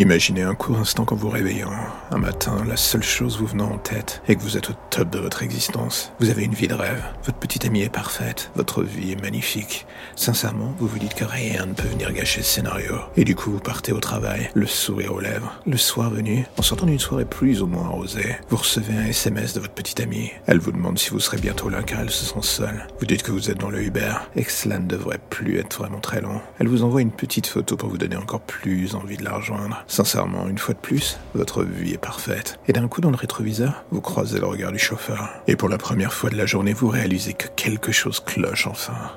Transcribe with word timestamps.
Imaginez 0.00 0.42
un 0.42 0.54
court 0.54 0.78
instant 0.78 1.04
quand 1.04 1.16
vous 1.16 1.28
réveillant. 1.28 1.72
Un 2.12 2.18
matin, 2.18 2.64
la 2.68 2.76
seule 2.76 3.02
chose 3.02 3.36
vous 3.36 3.46
venant 3.46 3.72
en 3.72 3.78
tête 3.78 4.22
est 4.28 4.36
que 4.36 4.42
vous 4.42 4.56
êtes 4.56 4.70
au 4.70 4.74
top 4.90 5.10
de 5.10 5.18
votre 5.18 5.42
existence. 5.42 6.12
Vous 6.20 6.30
avez 6.30 6.44
une 6.44 6.54
vie 6.54 6.68
de 6.68 6.74
rêve. 6.74 7.02
Votre 7.24 7.38
petite 7.38 7.64
amie 7.64 7.82
est 7.82 7.88
parfaite. 7.92 8.52
Votre 8.54 8.84
vie 8.84 9.10
est 9.10 9.20
magnifique. 9.20 9.86
Sincèrement, 10.14 10.72
vous 10.78 10.86
vous 10.86 11.00
dites 11.00 11.14
que 11.14 11.24
rien 11.24 11.66
ne 11.66 11.72
peut 11.72 11.88
venir 11.88 12.12
gâcher 12.12 12.42
ce 12.42 12.54
scénario. 12.54 12.94
Et 13.16 13.24
du 13.24 13.34
coup, 13.34 13.50
vous 13.50 13.58
partez 13.58 13.90
au 13.90 13.98
travail, 13.98 14.50
le 14.54 14.68
sourire 14.68 15.14
aux 15.14 15.20
lèvres. 15.20 15.60
Le 15.66 15.76
soir 15.76 16.10
venu, 16.10 16.46
en 16.56 16.62
sortant 16.62 16.86
d'une 16.86 17.00
soirée 17.00 17.24
plus 17.24 17.60
ou 17.60 17.66
moins 17.66 17.86
arrosée, 17.86 18.36
vous 18.50 18.56
recevez 18.58 18.94
un 18.94 19.06
SMS 19.06 19.54
de 19.54 19.60
votre 19.60 19.74
petite 19.74 19.98
amie. 19.98 20.30
Elle 20.46 20.60
vous 20.60 20.70
demande 20.70 21.00
si 21.00 21.10
vous 21.10 21.18
serez 21.18 21.38
bientôt 21.38 21.70
là 21.70 21.82
car 21.82 22.02
elle 22.02 22.10
se 22.10 22.24
sent 22.24 22.42
seule. 22.42 22.86
Vous 23.00 23.06
dites 23.06 23.24
que 23.24 23.32
vous 23.32 23.50
êtes 23.50 23.58
dans 23.58 23.70
le 23.70 23.82
Uber 23.82 24.14
et 24.36 24.44
que 24.44 24.52
cela 24.52 24.78
ne 24.78 24.86
devrait 24.86 25.18
plus 25.28 25.58
être 25.58 25.76
vraiment 25.78 25.98
très 25.98 26.20
long. 26.20 26.40
Elle 26.60 26.68
vous 26.68 26.84
envoie 26.84 27.02
une 27.02 27.10
petite 27.10 27.48
photo 27.48 27.76
pour 27.76 27.88
vous 27.88 27.98
donner 27.98 28.16
encore 28.16 28.42
plus 28.42 28.94
envie 28.94 29.16
de 29.16 29.24
la 29.24 29.34
rejoindre. 29.34 29.84
Sincèrement, 29.88 30.48
une 30.48 30.58
fois 30.58 30.74
de 30.74 30.78
plus, 30.78 31.18
votre 31.34 31.64
vie 31.64 31.94
est 31.94 31.98
parfaite. 31.98 32.60
Et 32.68 32.72
d'un 32.74 32.88
coup, 32.88 33.00
dans 33.00 33.10
le 33.10 33.16
rétroviseur, 33.16 33.84
vous 33.90 34.02
croisez 34.02 34.38
le 34.38 34.46
regard 34.46 34.70
du 34.70 34.78
chauffeur. 34.78 35.30
Et 35.46 35.56
pour 35.56 35.70
la 35.70 35.78
première 35.78 36.12
fois 36.12 36.28
de 36.28 36.36
la 36.36 36.44
journée, 36.44 36.74
vous 36.74 36.88
réalisez 36.88 37.32
que 37.32 37.48
quelque 37.56 37.90
chose 37.90 38.20
cloche 38.20 38.66
enfin. 38.66 39.12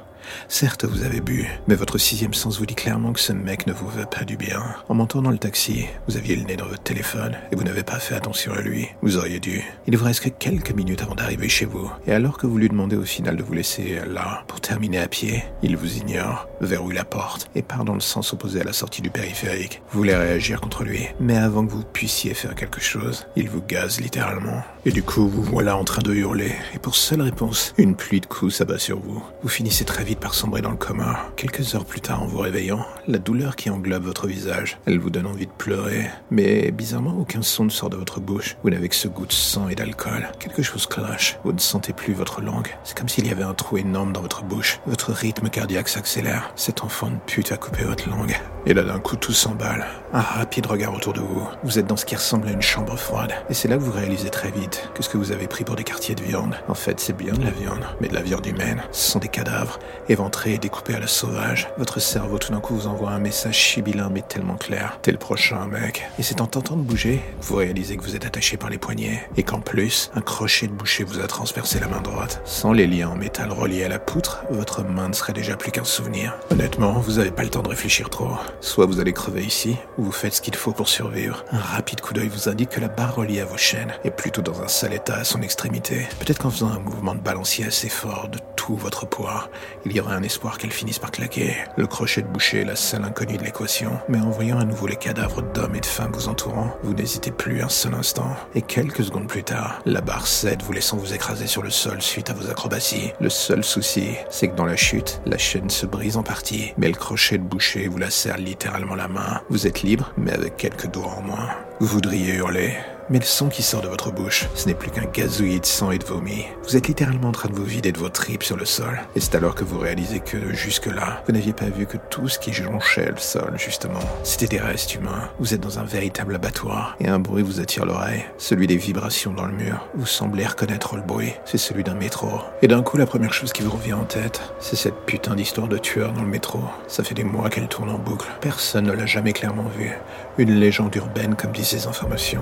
Certes, 0.48 0.86
vous 0.86 1.04
avez 1.04 1.22
bu, 1.22 1.48
mais 1.68 1.76
votre 1.76 1.98
sixième 1.98 2.34
sens 2.34 2.60
vous 2.60 2.66
dit 2.66 2.76
clairement 2.76 3.14
que 3.14 3.20
ce 3.20 3.34
mec 3.34 3.68
ne 3.68 3.74
vous 3.74 3.88
veut 3.88 4.06
pas 4.06 4.24
du 4.24 4.38
bien. 4.38 4.64
En 4.90 4.94
montant 4.94 5.22
dans 5.22 5.32
le 5.32 5.38
taxi, 5.38 5.86
vous 6.08 6.18
aviez 6.18 6.36
le 6.36 6.44
nez 6.44 6.56
dans 6.56 6.68
votre 6.68 6.84
téléphone 6.84 7.36
et 7.52 7.56
vous 7.56 7.64
n'avez 7.64 7.84
pas 7.84 8.00
fait 8.00 8.16
attention 8.16 8.54
à 8.54 8.62
lui. 8.62 8.88
Vous 9.02 9.18
auriez 9.18 9.40
dû. 9.40 9.64
Il 9.88 9.98
vous 9.98 10.06
reste 10.06 10.22
que 10.22 10.30
quelques 10.30 10.72
minutes 10.72 11.02
avant 11.02 11.16
d'arriver 11.16 11.50
chez 11.50 11.66
vous. 11.66 11.92
Et 12.08 12.14
alors 12.14 12.38
que 12.38 12.48
vous 12.48 12.58
lui 12.58 12.70
demandez 12.70 12.96
au 12.96 13.04
final 13.04 13.36
de 13.36 13.44
vous 13.44 13.54
laisser 13.54 14.02
là 14.08 14.44
pour 14.48 14.62
terminer 14.62 15.00
à 15.00 15.08
pied, 15.08 15.44
il 15.64 15.78
vous 15.78 15.98
ignore, 15.98 16.48
verrouille 16.62 16.96
la 16.96 17.06
porte 17.06 17.50
et 17.56 17.62
part 17.62 17.86
dans 17.86 17.94
le 17.94 18.00
sens 18.00 18.34
opposé 18.34 18.62
à 18.62 18.64
la 18.64 18.74
sortie 18.74 19.02
du 19.02 19.10
périphérique. 19.10 19.82
Vous 19.92 20.00
voulez 20.00 20.16
réagir 20.16 20.62
contre 20.62 20.84
lui, 20.84 21.08
mais 21.20 21.38
avant 21.38 21.66
que 21.66 21.72
vous 21.72 21.84
puissiez 21.84 22.34
faire 22.34 22.56
quelque 22.56 22.82
chose, 22.82 23.26
il 23.36 23.50
vous 23.50 23.62
gaze 23.62 24.00
littéralement. 24.00 24.64
Et 24.86 24.92
du 24.92 25.04
coup, 25.04 25.28
vous 25.28 25.44
voilà 25.44 25.78
en 25.78 25.84
train 25.84 26.02
de 26.02 26.14
hurler. 26.14 26.52
Et 26.74 26.80
pour 26.80 26.96
seule 26.96 27.22
réponse, 27.22 27.74
une 27.78 27.96
pluie 27.96 28.22
de 28.22 28.26
coups 28.26 28.56
s'abat 28.56 28.80
sur 28.80 29.00
vous. 29.00 29.24
Vous 29.44 29.50
finissez 29.50 29.86
très 29.86 30.04
vite 30.04 30.11
par 30.20 30.34
sombrer 30.34 30.62
dans 30.62 30.72
le 30.72 30.78
coma. 30.78 31.20
Quelques 31.36 31.76
heures 31.76 31.86
plus 31.86 32.02
tard, 32.02 32.24
en 32.24 32.28
vous 32.28 32.40
réveillant, 32.40 32.86
la 33.08 33.18
douleur 33.18 33.56
qui 33.56 33.70
englobe 33.70 34.04
votre 34.04 34.28
visage, 34.28 34.78
elle 34.86 35.00
vous 35.00 35.10
donne 35.10 35.28
envie 35.28 35.48
de 35.48 35.52
pleurer. 35.52 36.10
Mais 36.30 36.72
bizarrement, 36.72 37.16
aucun 37.20 37.42
son 37.42 37.66
ne 37.66 37.70
sort 37.70 37.90
de 37.90 37.98
votre 37.98 38.20
bouche. 38.20 38.58
Vous 38.64 38.70
n'avez 38.70 38.90
que 38.90 38.96
ce 38.96 39.08
goût 39.08 39.26
de 39.26 39.32
sang 39.32 39.70
et 39.70 39.76
d'alcool. 39.76 40.30
Quelque 40.40 40.64
chose 40.64 40.88
cloche. 40.88 41.38
Vous 41.44 41.54
ne 41.54 41.60
sentez 41.60 41.94
plus 41.94 42.14
votre 42.14 42.42
langue. 42.42 42.76
C'est 42.84 42.98
comme 42.98 43.10
s'il 43.10 43.28
y 43.28 43.32
avait 43.32 43.44
un 43.44 43.54
trou 43.54 43.78
énorme 43.78 44.14
dans 44.14 44.22
votre 44.22 44.44
bouche. 44.44 44.80
Votre 44.86 45.12
rythme 45.12 45.50
cardiaque 45.50 45.90
s'accélère. 45.90 46.52
Cet 46.56 46.84
enfant 46.84 47.10
de 47.10 47.18
pute 47.26 47.52
a 47.52 47.58
coupé 47.58 47.84
votre 47.84 48.10
langue. 48.10 48.40
Et 48.66 48.74
là, 48.74 48.84
d'un 48.84 49.00
coup, 49.00 49.16
tout 49.16 49.34
s'emballe. 49.34 49.86
Un 50.14 50.22
rapide 50.22 50.66
regard 50.68 50.94
autour 50.94 51.14
de 51.14 51.22
vous. 51.22 51.48
Vous 51.64 51.80
êtes 51.80 51.88
dans 51.88 51.98
ce 51.98 52.06
qui 52.06 52.16
ressemble 52.16 52.48
à 52.48 52.52
une 52.52 52.62
chambre 52.62 52.96
froide. 52.98 53.34
Et 53.50 53.54
c'est 53.54 53.68
là 53.68 53.78
que 53.78 53.82
vous 53.82 53.92
réalisez 53.92 54.30
très 54.30 54.52
vite 54.52 54.90
que 54.94 55.04
ce 55.04 55.10
que 55.10 55.18
vous 55.18 55.32
avez 55.32 55.48
pris 55.48 55.64
pour 55.64 55.76
des 55.76 55.84
quartiers 55.84 56.16
de 56.16 56.22
viande, 56.22 56.56
en 56.68 56.74
fait, 56.74 57.00
c'est 57.00 57.16
bien 57.16 57.34
de 57.34 57.44
la 57.44 57.52
viande, 57.52 57.86
mais 58.00 58.08
de 58.08 58.14
la 58.14 58.22
viande 58.22 58.46
humaine. 58.46 58.82
Ce 58.92 59.12
sont 59.12 59.20
des 59.20 59.28
cadavres, 59.28 59.80
éventrés 60.10 60.54
et 60.54 60.58
découpés 60.58 60.96
à 60.96 61.00
la 61.00 61.08
sauvage. 61.08 61.70
Votre 61.78 62.00
cerveau, 62.00 62.38
tout 62.38 62.52
d'un 62.52 62.60
coup, 62.60 62.76
vous 62.76 62.88
envoie 62.88 63.12
un 63.12 63.20
message 63.20 63.58
chibilin, 63.58 64.10
mais 64.12 64.22
tellement 64.22 64.56
clair. 64.56 65.00
T'es 65.02 65.12
le 65.12 65.18
prochain, 65.18 65.68
mec. 65.68 66.08
Et 66.20 66.24
c'est 66.24 66.42
en 66.42 66.48
tentant 66.48 66.76
de 66.76 66.82
bouger, 66.82 67.22
vous 67.42 67.56
réalisez 67.56 67.98
que 67.98 68.04
vous 68.04 68.16
êtes 68.16 68.26
attaché 68.26 68.58
par 68.58 68.70
les 68.70 68.78
poignets. 68.78 69.28
Et 69.38 69.44
qu'en 69.44 69.60
plus, 69.60 70.12
un 70.16 70.22
crochet 70.22 70.68
de 70.68 70.74
boucher 70.74 71.04
vous 71.04 71.20
a 71.20 71.28
transpercé 71.28 71.80
la 71.80 71.88
main 71.88 72.02
droite. 72.02 72.42
Sans 72.46 72.74
les 72.74 72.88
liens 72.88 73.10
en 73.10 73.16
métal 73.16 73.52
reliés 73.52 73.84
à 73.84 73.90
la 73.90 74.00
poutre, 74.00 74.44
votre 74.50 74.84
main 74.84 75.10
ne 75.10 75.14
serait 75.14 75.34
déjà 75.34 75.56
plus 75.56 75.72
qu'un 75.72 75.84
souvenir. 75.84 76.38
Honnêtement, 76.50 76.94
vous 76.94 77.20
avez 77.20 77.32
pas 77.32 77.44
le 77.44 77.50
temps 77.50 77.62
de 77.62 77.70
réfléchir 77.70 78.10
trop. 78.10 78.32
Soit 78.60 78.86
vous 78.86 79.00
allez 79.00 79.14
crever 79.14 79.44
ici, 79.44 79.78
ou 79.98 80.04
vous 80.04 80.12
faites 80.12 80.34
ce 80.34 80.42
qu'il 80.42 80.56
faut 80.56 80.72
pour 80.72 80.90
survivre. 80.90 81.44
Un 81.52 81.60
rapide 81.60 82.02
coup 82.02 82.14
d'œil 82.14 82.30
vous 82.30 82.50
indique 82.50 82.70
que 82.70 82.80
la 82.80 82.88
barre 82.88 83.16
reliée 83.16 83.42
à 83.42 83.46
vos 83.46 83.58
chaînes 83.58 83.94
est 84.04 84.12
plutôt 84.12 84.42
dans 84.42 84.62
un 84.62 84.68
sale 84.68 84.94
état 84.94 85.16
à 85.16 85.24
son 85.24 85.42
extrémité. 85.42 86.08
Peut-être 86.20 86.40
qu'en 86.40 86.50
faisant 86.50 86.72
un 86.72 86.80
mouvement 86.80 87.16
de 87.16 87.20
balancier 87.20 87.66
assez 87.66 87.90
fort 87.90 88.30
de 88.30 88.40
tout 88.62 88.76
votre 88.76 89.08
poids, 89.08 89.50
il 89.86 89.92
y 89.92 90.00
aurait 90.00 90.14
un 90.14 90.22
espoir 90.22 90.60
qu'elle 90.60 90.72
finisse 90.72 91.00
par 91.00 91.10
claquer. 91.10 91.56
Le 91.78 91.88
crochet 91.88 92.22
de 92.22 92.28
boucher 92.28 92.62
est 92.62 92.66
la 92.66 92.76
seule 92.76 93.04
inconnue 93.04 93.38
de 93.38 93.44
l'équation. 93.44 93.94
Mais 94.08 94.20
en 94.20 94.30
voyant 94.30 94.60
à 94.60 94.66
nouveau 94.66 94.86
les 94.86 94.98
cadavres 94.98 95.42
d'hommes 95.42 95.74
et 95.74 95.80
de 95.80 95.86
femmes 95.88 96.12
vous 96.14 96.28
entourant, 96.28 96.78
vous 96.84 96.94
n'hésitez 96.94 97.32
plus 97.32 97.64
un 97.64 97.70
seul 97.70 97.96
instant. 97.96 98.36
Et 98.54 98.62
quelques 98.62 99.04
secondes 99.04 99.26
plus 99.26 99.44
tard, 99.44 99.82
la 99.88 100.02
barre 100.02 100.28
cède 100.28 100.62
vous 100.62 100.74
laissant 100.74 100.98
vous 100.98 101.12
écraser 101.12 101.48
sur 101.48 101.64
le 101.64 101.72
sol 101.72 102.04
suite 102.04 102.30
à 102.30 102.34
vos 102.34 102.52
acrobaties. 102.52 103.14
Le 103.20 103.30
seul 103.30 103.64
souci, 103.64 104.10
c'est 104.30 104.50
que 104.50 104.56
dans 104.56 104.68
la 104.68 104.76
chute, 104.76 105.24
la 105.26 105.40
chaîne 105.40 105.72
se 105.72 105.88
brise 105.88 106.16
en 106.16 106.24
partie, 106.24 106.74
mais 106.78 106.88
le 106.88 106.94
crochet 106.94 107.40
de 107.40 107.44
boucher 107.44 107.88
vous 107.88 107.98
la 107.98 108.12
serre 108.12 108.38
littéralement 108.38 108.94
la 108.94 109.08
main. 109.08 109.42
Vous 109.50 109.66
êtes 109.66 109.82
libre, 109.82 110.14
mais 110.18 110.34
avec 110.34 110.58
quelques 110.58 110.92
doigts 110.92 111.16
en 111.18 111.24
moins. 111.24 111.50
Vous 111.80 111.88
voudriez 111.88 112.36
hurler, 112.36 112.76
mais 113.12 113.20
le 113.20 113.26
son 113.26 113.50
qui 113.50 113.62
sort 113.62 113.82
de 113.82 113.90
votre 113.90 114.12
bouche, 114.12 114.48
ce 114.56 114.68
n'est 114.68 114.74
plus 114.74 114.90
qu'un 114.90 115.04
gazouillis 115.04 115.60
de 115.60 115.66
sang 115.66 115.92
et 115.92 115.98
de 115.98 116.06
vomi. 116.06 116.46
Vous 116.64 116.78
êtes 116.78 116.88
littéralement 116.88 117.28
en 117.28 117.34
train 117.34 117.50
de 117.50 117.56
vous 117.56 117.66
vider 117.66 117.92
de 117.92 118.00
vos 118.00 118.08
tripes 118.08 118.44
sur 118.44 118.56
le 118.56 118.64
sol. 118.64 119.02
Et 119.18 119.20
c'est 119.20 119.36
alors 119.36 119.54
que 119.54 119.66
vous 119.66 119.80
réalisez 119.80 120.22
que, 120.22 120.54
jusque-là, 120.54 121.22
vous 121.28 121.34
n'aviez 121.34 121.52
pas 121.52 121.66
vu 121.66 121.86
que 121.86 121.98
tout 122.10 122.30
ce 122.30 122.40
qui 122.40 122.54
jonchait 122.54 123.12
le 123.12 123.18
sol, 123.18 123.54
justement, 123.58 124.00
c'était 124.24 124.48
des 124.48 124.62
restes 124.62 124.96
humains. 124.96 125.30
Vous 125.40 125.54
êtes 125.54 125.60
dans 125.60 125.78
un 125.78 125.84
véritable 125.84 126.36
abattoir. 126.36 126.96
Et 127.02 127.10
un 127.10 127.20
bruit 127.20 127.44
vous 127.44 127.60
attire 127.60 127.86
l'oreille. 127.86 128.24
Celui 128.38 128.66
des 128.66 128.78
vibrations 128.78 129.34
dans 129.34 129.46
le 129.46 129.54
mur. 129.54 129.90
Vous 129.94 130.06
semblez 130.06 130.48
reconnaître 130.48 130.96
le 130.96 131.02
bruit. 131.02 131.34
C'est 131.44 131.58
celui 131.58 131.84
d'un 131.84 131.96
métro. 131.96 132.30
Et 132.62 132.70
d'un 132.70 132.82
coup, 132.82 132.96
la 132.96 133.06
première 133.06 133.34
chose 133.34 133.52
qui 133.52 133.62
vous 133.62 133.72
revient 133.72 133.94
en 133.94 134.06
tête, 134.06 134.42
c'est 134.60 134.78
cette 134.78 135.06
putain 135.06 135.36
d'histoire 135.36 135.68
de 135.68 135.78
tueur 135.78 136.14
dans 136.14 136.24
le 136.24 136.30
métro. 136.30 136.60
Ça 136.88 137.04
fait 137.04 137.16
des 137.16 137.26
mois 137.26 137.50
qu'elle 137.50 137.68
tourne 137.68 137.90
en 137.90 138.00
boucle. 138.00 138.30
Personne 138.40 138.86
ne 138.86 138.94
l'a 138.94 139.06
jamais 139.06 139.34
clairement 139.34 139.70
vue. 139.78 139.92
Une 140.38 140.58
légende 140.58 140.96
urbaine, 140.96 141.36
comme 141.36 141.52
disent 141.52 141.68
ces 141.68 141.88
informations. 141.88 142.42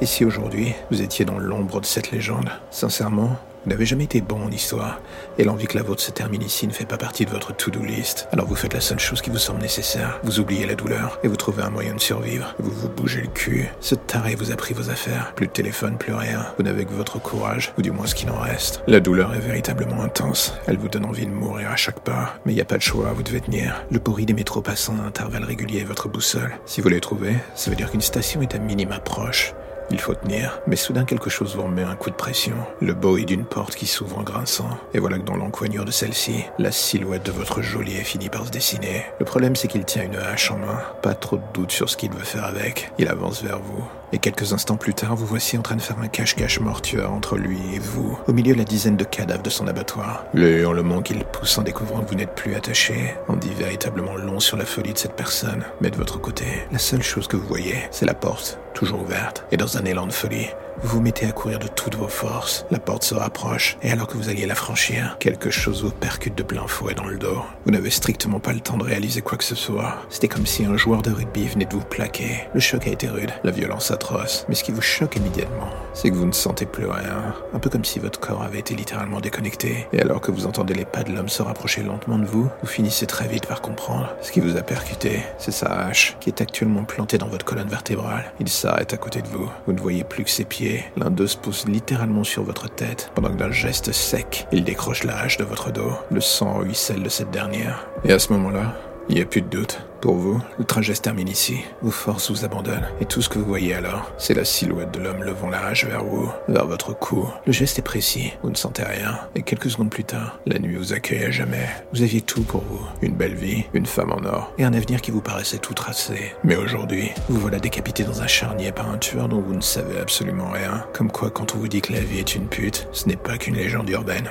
Et 0.00 0.06
si 0.06 0.24
aujourd'hui, 0.24 0.74
vous 0.90 1.02
étiez 1.02 1.24
dans 1.24 1.38
l'ombre 1.38 1.80
de 1.80 1.86
cette 1.86 2.10
légende? 2.10 2.50
Sincèrement, 2.70 3.36
vous 3.66 3.70
n'avez 3.70 3.84
jamais 3.84 4.04
été 4.04 4.20
bon 4.20 4.44
en 4.44 4.50
histoire, 4.52 5.00
et 5.38 5.44
l'envie 5.44 5.66
que 5.66 5.76
la 5.76 5.82
vôtre 5.82 6.00
se 6.00 6.12
termine 6.12 6.42
ici 6.42 6.68
ne 6.68 6.72
fait 6.72 6.84
pas 6.84 6.98
partie 6.98 7.24
de 7.24 7.30
votre 7.30 7.52
to-do 7.52 7.80
list. 7.80 8.28
Alors 8.30 8.46
vous 8.46 8.54
faites 8.54 8.74
la 8.74 8.80
seule 8.80 9.00
chose 9.00 9.20
qui 9.20 9.30
vous 9.30 9.38
semble 9.38 9.60
nécessaire, 9.60 10.20
vous 10.22 10.38
oubliez 10.38 10.66
la 10.66 10.76
douleur, 10.76 11.18
et 11.24 11.28
vous 11.28 11.34
trouvez 11.34 11.64
un 11.64 11.70
moyen 11.70 11.94
de 11.94 12.00
survivre. 12.00 12.54
Vous 12.60 12.70
vous 12.70 12.88
bougez 12.88 13.22
le 13.22 13.26
cul. 13.26 13.68
Ce 13.80 13.96
taré 13.96 14.36
vous 14.36 14.52
a 14.52 14.56
pris 14.56 14.72
vos 14.72 14.88
affaires. 14.88 15.32
Plus 15.34 15.48
de 15.48 15.52
téléphone, 15.52 15.98
plus 15.98 16.14
rien. 16.14 16.46
Vous 16.56 16.62
n'avez 16.62 16.84
que 16.84 16.92
votre 16.92 17.18
courage, 17.18 17.72
ou 17.76 17.82
du 17.82 17.90
moins 17.90 18.06
ce 18.06 18.14
qu'il 18.14 18.30
en 18.30 18.38
reste. 18.38 18.84
La 18.86 19.00
douleur 19.00 19.34
est 19.34 19.40
véritablement 19.40 20.00
intense. 20.00 20.54
Elle 20.68 20.78
vous 20.78 20.88
donne 20.88 21.04
envie 21.04 21.26
de 21.26 21.32
mourir 21.32 21.72
à 21.72 21.76
chaque 21.76 22.00
pas. 22.00 22.34
Mais 22.44 22.52
il 22.52 22.54
n'y 22.54 22.62
a 22.62 22.66
pas 22.66 22.78
de 22.78 22.82
choix, 22.82 23.12
vous 23.14 23.24
devez 23.24 23.40
tenir. 23.40 23.84
Le 23.90 23.98
bruit 23.98 24.26
des 24.26 24.32
métros 24.32 24.62
passant 24.62 24.94
à 25.02 25.08
intervalles 25.08 25.42
réguliers 25.42 25.80
est 25.80 25.84
votre 25.84 26.08
boussole. 26.08 26.56
Si 26.66 26.80
vous 26.80 26.88
les 26.88 27.00
trouvez, 27.00 27.34
ça 27.56 27.70
veut 27.70 27.76
dire 27.76 27.90
qu'une 27.90 28.00
station 28.00 28.42
est 28.42 28.54
à 28.54 28.58
minima 28.58 29.00
proche. 29.00 29.54
Il 29.90 30.00
faut 30.00 30.14
tenir, 30.14 30.60
mais 30.66 30.74
soudain 30.76 31.04
quelque 31.04 31.30
chose 31.30 31.54
vous 31.54 31.62
remet 31.62 31.82
un 31.82 31.94
coup 31.94 32.10
de 32.10 32.16
pression. 32.16 32.56
Le 32.80 32.92
bruit 32.92 33.24
d'une 33.24 33.44
porte 33.44 33.76
qui 33.76 33.86
s'ouvre 33.86 34.18
en 34.18 34.22
grinçant. 34.22 34.68
Et 34.94 34.98
voilà 34.98 35.18
que 35.18 35.24
dans 35.24 35.36
l'encoignure 35.36 35.84
de 35.84 35.92
celle-ci, 35.92 36.44
la 36.58 36.72
silhouette 36.72 37.24
de 37.24 37.32
votre 37.32 37.62
geôlier 37.62 38.02
finit 38.02 38.28
par 38.28 38.46
se 38.46 38.50
dessiner. 38.50 39.04
Le 39.20 39.24
problème 39.24 39.54
c'est 39.54 39.68
qu'il 39.68 39.84
tient 39.84 40.02
une 40.02 40.16
hache 40.16 40.50
en 40.50 40.58
main. 40.58 40.80
Pas 41.02 41.14
trop 41.14 41.36
de 41.36 41.42
doute 41.54 41.70
sur 41.70 41.88
ce 41.88 41.96
qu'il 41.96 42.10
veut 42.10 42.24
faire 42.24 42.44
avec. 42.44 42.90
Il 42.98 43.08
avance 43.08 43.42
vers 43.42 43.60
vous. 43.60 43.84
Et 44.12 44.18
quelques 44.18 44.52
instants 44.52 44.76
plus 44.76 44.94
tard, 44.94 45.16
vous 45.16 45.26
voici 45.26 45.58
en 45.58 45.62
train 45.62 45.76
de 45.76 45.82
faire 45.82 45.98
un 46.00 46.08
cache-cache 46.08 46.60
mortuaire 46.60 47.12
entre 47.12 47.36
lui 47.36 47.58
et 47.74 47.78
vous, 47.78 48.18
au 48.28 48.32
milieu 48.32 48.54
de 48.54 48.58
la 48.58 48.64
dizaine 48.64 48.96
de 48.96 49.04
cadavres 49.04 49.42
de 49.42 49.50
son 49.50 49.66
abattoir. 49.66 50.24
Le 50.32 50.60
hurlement 50.60 51.02
qu'il 51.02 51.24
pousse 51.24 51.58
en 51.58 51.62
découvrant 51.62 52.02
que 52.02 52.10
vous 52.10 52.14
n'êtes 52.14 52.34
plus 52.34 52.54
attaché 52.54 53.14
en 53.28 53.36
dit 53.36 53.52
véritablement 53.52 54.16
long 54.16 54.38
sur 54.38 54.56
la 54.56 54.64
folie 54.64 54.92
de 54.92 54.98
cette 54.98 55.16
personne. 55.16 55.64
Mais 55.80 55.90
de 55.90 55.96
votre 55.96 56.20
côté, 56.20 56.44
la 56.70 56.78
seule 56.78 57.02
chose 57.02 57.26
que 57.26 57.36
vous 57.36 57.48
voyez, 57.48 57.76
c'est 57.90 58.06
la 58.06 58.14
porte, 58.14 58.60
toujours 58.74 59.02
ouverte, 59.02 59.44
et 59.50 59.56
dans 59.56 59.76
un 59.76 59.84
élan 59.84 60.06
de 60.06 60.12
folie, 60.12 60.48
vous 60.82 60.88
vous 60.88 61.00
mettez 61.00 61.26
à 61.26 61.32
courir 61.32 61.58
de 61.58 61.68
toutes 61.68 61.94
vos 61.94 62.08
forces. 62.08 62.66
La 62.70 62.78
porte 62.78 63.04
se 63.04 63.14
rapproche, 63.14 63.76
et 63.82 63.90
alors 63.90 64.06
que 64.06 64.16
vous 64.16 64.28
alliez 64.28 64.46
la 64.46 64.54
franchir, 64.54 65.16
quelque 65.18 65.50
chose 65.50 65.84
vous 65.84 65.90
percute 65.90 66.36
de 66.36 66.42
plein 66.42 66.66
fouet 66.66 66.94
dans 66.94 67.06
le 67.06 67.18
dos. 67.18 67.42
Vous 67.64 67.72
n'avez 67.72 67.90
strictement 67.90 68.40
pas 68.40 68.52
le 68.52 68.60
temps 68.60 68.76
de 68.76 68.84
réaliser 68.84 69.22
quoi 69.22 69.38
que 69.38 69.44
ce 69.44 69.54
soit. 69.54 69.96
C'était 70.10 70.28
comme 70.28 70.46
si 70.46 70.64
un 70.64 70.76
joueur 70.76 71.02
de 71.02 71.10
rugby 71.10 71.46
venait 71.48 71.64
de 71.64 71.74
vous 71.74 71.84
plaquer. 71.84 72.48
Le 72.54 72.60
choc 72.60 72.86
a 72.86 72.90
été 72.90 73.08
rude, 73.08 73.30
la 73.44 73.50
violence 73.50 73.90
atroce. 73.90 74.44
Mais 74.48 74.54
ce 74.54 74.64
qui 74.64 74.72
vous 74.72 74.82
choque 74.82 75.16
immédiatement, 75.16 75.68
c'est 75.94 76.10
que 76.10 76.14
vous 76.14 76.26
ne 76.26 76.32
sentez 76.32 76.66
plus 76.66 76.86
rien. 76.86 77.34
Un 77.54 77.58
peu 77.58 77.70
comme 77.70 77.84
si 77.84 77.98
votre 77.98 78.20
corps 78.20 78.42
avait 78.42 78.60
été 78.60 78.74
littéralement 78.74 79.20
déconnecté. 79.20 79.86
Et 79.92 80.00
alors 80.00 80.20
que 80.20 80.30
vous 80.30 80.46
entendez 80.46 80.74
les 80.74 80.84
pas 80.84 81.02
de 81.02 81.12
l'homme 81.12 81.28
se 81.28 81.42
rapprocher 81.42 81.82
lentement 81.82 82.18
de 82.18 82.26
vous, 82.26 82.48
vous 82.60 82.68
finissez 82.68 83.06
très 83.06 83.28
vite 83.28 83.46
par 83.46 83.60
comprendre. 83.60 84.14
Ce 84.20 84.30
qui 84.30 84.40
vous 84.40 84.56
a 84.56 84.62
percuté, 84.62 85.22
c'est 85.38 85.52
sa 85.52 85.66
hache, 85.66 86.16
qui 86.20 86.28
est 86.28 86.40
actuellement 86.40 86.84
plantée 86.84 87.18
dans 87.18 87.28
votre 87.28 87.44
colonne 87.44 87.68
vertébrale. 87.68 88.32
Il 88.40 88.48
s'arrête 88.48 88.92
à 88.92 88.96
côté 88.96 89.22
de 89.22 89.28
vous. 89.28 89.50
Vous 89.66 89.72
ne 89.72 89.80
voyez 89.80 90.04
plus 90.04 90.24
que 90.24 90.30
ses 90.30 90.44
pieds 90.44 90.65
L'un 90.96 91.10
d'eux 91.10 91.26
se 91.26 91.36
pose 91.36 91.66
littéralement 91.66 92.24
sur 92.24 92.42
votre 92.42 92.68
tête, 92.68 93.10
pendant 93.14 93.30
que 93.30 93.36
d'un 93.36 93.50
geste 93.50 93.92
sec, 93.92 94.46
il 94.52 94.64
décroche 94.64 95.04
la 95.04 95.18
hache 95.18 95.36
de 95.36 95.44
votre 95.44 95.70
dos. 95.70 95.92
Le 96.10 96.20
sang 96.20 96.58
ruisselle 96.58 97.02
de 97.02 97.08
cette 97.08 97.30
dernière. 97.30 97.86
Et 98.04 98.12
à 98.12 98.18
ce 98.18 98.32
moment-là, 98.32 98.74
Il 99.08 99.14
n'y 99.14 99.22
a 99.22 99.26
plus 99.26 99.42
de 99.42 99.48
doute. 99.48 99.80
Pour 100.00 100.16
vous, 100.16 100.40
le 100.58 100.64
trajet 100.64 100.94
se 100.94 101.00
termine 101.00 101.28
ici. 101.28 101.58
Vos 101.80 101.90
forces 101.90 102.30
vous 102.30 102.44
abandonnent. 102.44 102.86
Et 103.00 103.06
tout 103.06 103.22
ce 103.22 103.28
que 103.28 103.38
vous 103.38 103.44
voyez 103.44 103.74
alors, 103.74 104.12
c'est 104.18 104.34
la 104.34 104.44
silhouette 104.44 104.92
de 104.92 105.00
l'homme 105.00 105.22
levant 105.22 105.48
la 105.48 105.64
hache 105.64 105.84
vers 105.84 106.04
vous, 106.04 106.30
vers 106.48 106.66
votre 106.66 106.96
cou. 106.96 107.26
Le 107.46 107.52
geste 107.52 107.78
est 107.78 107.82
précis. 107.82 108.32
Vous 108.42 108.50
ne 108.50 108.56
sentez 108.56 108.82
rien. 108.82 109.18
Et 109.34 109.42
quelques 109.42 109.70
secondes 109.70 109.90
plus 109.90 110.04
tard, 110.04 110.38
la 110.46 110.58
nuit 110.58 110.76
vous 110.76 110.92
accueille 110.92 111.24
à 111.24 111.30
jamais. 111.30 111.68
Vous 111.92 112.02
aviez 112.02 112.20
tout 112.20 112.42
pour 112.42 112.62
vous. 112.62 112.80
Une 113.00 113.14
belle 113.14 113.34
vie, 113.34 113.64
une 113.74 113.86
femme 113.86 114.12
en 114.12 114.24
or, 114.24 114.52
et 114.58 114.64
un 114.64 114.74
avenir 114.74 115.00
qui 115.00 115.10
vous 115.10 115.22
paraissait 115.22 115.58
tout 115.58 115.74
tracé. 115.74 116.34
Mais 116.44 116.56
aujourd'hui, 116.56 117.10
vous 117.28 117.40
voilà 117.40 117.58
décapité 117.58 118.04
dans 118.04 118.22
un 118.22 118.26
charnier 118.26 118.72
par 118.72 118.90
un 118.90 118.98
tueur 118.98 119.28
dont 119.28 119.40
vous 119.40 119.54
ne 119.54 119.60
savez 119.60 119.98
absolument 119.98 120.50
rien. 120.50 120.84
Comme 120.92 121.10
quoi, 121.10 121.30
quand 121.30 121.54
on 121.54 121.58
vous 121.58 121.68
dit 121.68 121.80
que 121.80 121.92
la 121.92 122.00
vie 122.00 122.18
est 122.18 122.34
une 122.34 122.48
pute, 122.48 122.88
ce 122.92 123.08
n'est 123.08 123.16
pas 123.16 123.38
qu'une 123.38 123.56
légende 123.56 123.88
urbaine. 123.88 124.30